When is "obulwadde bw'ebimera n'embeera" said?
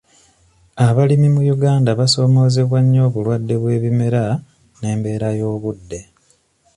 3.07-5.29